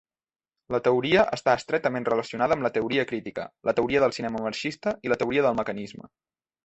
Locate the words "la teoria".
0.75-1.25, 2.67-3.05, 3.71-4.01, 5.15-5.45